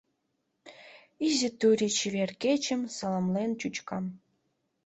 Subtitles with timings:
[1.27, 3.97] Изи турий чевер кечым саламлен чӱчка.